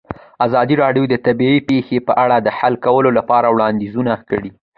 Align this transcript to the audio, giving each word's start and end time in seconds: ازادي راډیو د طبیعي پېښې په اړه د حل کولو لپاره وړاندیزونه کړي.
ازادي 0.45 0.75
راډیو 0.83 1.03
د 1.09 1.15
طبیعي 1.25 1.59
پېښې 1.69 1.97
په 2.07 2.13
اړه 2.23 2.37
د 2.41 2.47
حل 2.57 2.73
کولو 2.85 3.09
لپاره 3.17 3.47
وړاندیزونه 3.49 4.13
کړي. 4.29 4.49